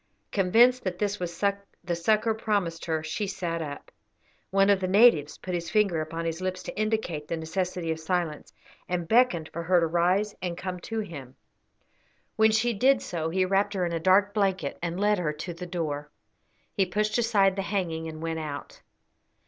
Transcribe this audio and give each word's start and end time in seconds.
Convinced 0.31 0.83
that 0.83 0.97
this 0.97 1.19
was 1.19 1.39
the 1.83 1.95
succour 1.95 2.33
promised 2.33 2.85
her, 2.85 3.03
she 3.03 3.27
sat 3.27 3.61
up. 3.61 3.91
One 4.49 4.71
of 4.71 4.79
the 4.79 4.87
natives 4.87 5.37
put 5.37 5.53
his 5.53 5.69
finger 5.69 6.01
upon 6.01 6.25
his 6.25 6.41
lips 6.41 6.63
to 6.63 6.75
indicate 6.75 7.27
the 7.27 7.37
necessity 7.37 7.91
of 7.91 7.99
silence, 7.99 8.51
and 8.89 9.07
beckoned 9.07 9.49
for 9.53 9.61
her 9.61 9.79
to 9.79 9.85
rise 9.85 10.33
and 10.41 10.57
come 10.57 10.79
to 10.79 11.01
him. 11.01 11.35
When 12.35 12.49
she 12.49 12.73
did 12.73 12.99
so 13.03 13.29
he 13.29 13.45
wrapped 13.45 13.75
her 13.75 13.85
in 13.85 13.93
a 13.93 13.99
dark 13.99 14.33
blanket 14.33 14.79
and 14.81 14.99
led 14.99 15.19
her 15.19 15.33
to 15.33 15.53
the 15.53 15.67
door. 15.67 16.09
He 16.73 16.87
pushed 16.87 17.19
aside 17.19 17.55
the 17.55 17.61
hanging 17.61 18.07
and 18.07 18.23
went 18.23 18.39
out. 18.39 18.81